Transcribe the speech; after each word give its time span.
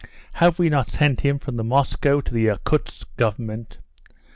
Have 0.33 0.57
we 0.57 0.67
not 0.67 0.89
sent 0.89 1.21
him 1.21 1.37
from 1.37 1.57
the 1.57 1.63
Moscow 1.63 2.21
to 2.21 2.33
the 2.33 2.47
Irkoutsk 2.47 3.05
Government?" 3.17 3.77